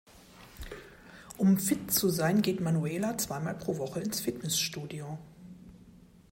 [1.37, 5.19] Um fit zu sein, geht Manuela zweimal pro Woche ins Fitnessstudio.